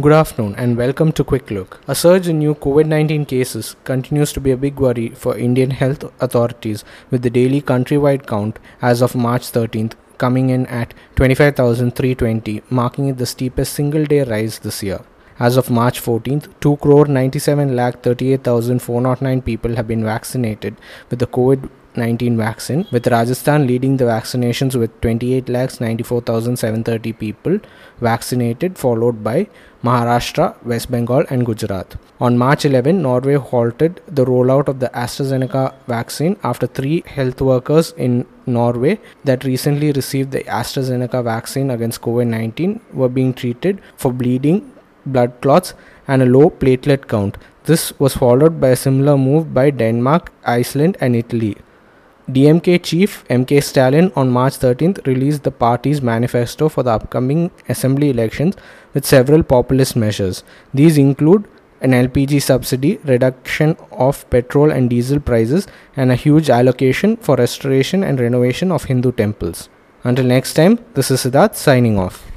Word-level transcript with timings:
Good 0.00 0.12
afternoon 0.12 0.54
and 0.54 0.76
welcome 0.76 1.10
to 1.10 1.24
Quick 1.24 1.50
Look. 1.50 1.80
A 1.88 1.94
surge 1.96 2.28
in 2.28 2.38
new 2.38 2.54
COVID 2.54 2.86
19 2.86 3.24
cases 3.24 3.74
continues 3.82 4.32
to 4.32 4.40
be 4.40 4.52
a 4.52 4.56
big 4.56 4.78
worry 4.78 5.08
for 5.08 5.36
Indian 5.36 5.72
health 5.72 6.04
authorities, 6.20 6.84
with 7.10 7.22
the 7.22 7.30
daily 7.30 7.60
countrywide 7.60 8.24
count 8.24 8.60
as 8.80 9.02
of 9.02 9.16
March 9.16 9.50
13th 9.50 9.94
coming 10.16 10.50
in 10.50 10.66
at 10.66 10.94
25,320, 11.16 12.62
marking 12.70 13.08
it 13.08 13.18
the 13.18 13.26
steepest 13.26 13.72
single 13.72 14.04
day 14.04 14.22
rise 14.22 14.60
this 14.60 14.84
year. 14.84 15.00
As 15.40 15.56
of 15.56 15.68
March 15.68 16.00
14th, 16.00 16.46
2 16.60 16.76
crore 16.76 17.06
97 17.06 17.74
lakh 17.74 18.00
38,409 18.00 19.42
people 19.42 19.74
have 19.74 19.88
been 19.88 20.04
vaccinated 20.04 20.76
with 21.10 21.18
the 21.18 21.26
COVID 21.26 21.68
19 21.98 22.36
vaccine, 22.36 22.86
with 22.90 23.06
Rajasthan 23.06 23.66
leading 23.66 23.96
the 23.96 24.04
vaccinations 24.04 24.74
with 24.74 25.00
28 25.00 25.48
lakhs 25.48 25.80
94,730 25.80 27.12
people 27.12 27.58
vaccinated, 28.00 28.78
followed 28.78 29.22
by 29.22 29.48
Maharashtra, 29.84 30.46
West 30.64 30.90
Bengal, 30.90 31.24
and 31.30 31.46
Gujarat. 31.46 31.96
On 32.20 32.36
March 32.36 32.64
11, 32.64 33.02
Norway 33.02 33.34
halted 33.34 34.00
the 34.08 34.24
rollout 34.24 34.68
of 34.68 34.80
the 34.80 34.88
AstraZeneca 34.88 35.74
vaccine 35.86 36.36
after 36.42 36.66
three 36.66 37.02
health 37.06 37.40
workers 37.40 37.92
in 37.96 38.26
Norway 38.46 38.98
that 39.24 39.44
recently 39.44 39.92
received 39.92 40.32
the 40.32 40.42
AstraZeneca 40.44 41.22
vaccine 41.22 41.70
against 41.70 42.02
COVID 42.02 42.26
19 42.26 42.80
were 42.92 43.08
being 43.08 43.32
treated 43.34 43.80
for 43.96 44.12
bleeding, 44.12 44.72
blood 45.06 45.40
clots, 45.40 45.74
and 46.08 46.22
a 46.22 46.26
low 46.26 46.50
platelet 46.50 47.06
count. 47.06 47.36
This 47.64 47.92
was 48.00 48.16
followed 48.16 48.60
by 48.60 48.68
a 48.70 48.76
similar 48.76 49.16
move 49.16 49.52
by 49.54 49.70
Denmark, 49.70 50.32
Iceland, 50.44 50.96
and 51.00 51.14
Italy. 51.14 51.56
DMK 52.30 52.82
chief 52.82 53.24
MK 53.28 53.62
Stalin 53.62 54.12
on 54.14 54.30
March 54.30 54.58
13th 54.58 55.06
released 55.06 55.44
the 55.44 55.50
party's 55.50 56.02
manifesto 56.02 56.68
for 56.68 56.82
the 56.82 56.90
upcoming 56.90 57.50
assembly 57.70 58.10
elections 58.10 58.54
with 58.92 59.06
several 59.06 59.42
populist 59.42 59.96
measures. 59.96 60.44
These 60.74 60.98
include 60.98 61.48
an 61.80 61.92
LPG 61.92 62.42
subsidy, 62.42 62.98
reduction 63.04 63.78
of 63.92 64.28
petrol 64.28 64.70
and 64.70 64.90
diesel 64.90 65.20
prices, 65.20 65.66
and 65.96 66.12
a 66.12 66.16
huge 66.16 66.50
allocation 66.50 67.16
for 67.16 67.36
restoration 67.36 68.04
and 68.04 68.20
renovation 68.20 68.72
of 68.72 68.84
Hindu 68.84 69.12
temples. 69.12 69.70
Until 70.04 70.26
next 70.26 70.52
time, 70.52 70.78
this 70.92 71.10
is 71.10 71.22
Siddharth 71.22 71.54
signing 71.54 71.98
off. 71.98 72.27